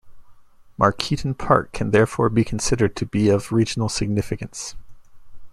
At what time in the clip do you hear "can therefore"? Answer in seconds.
1.73-2.27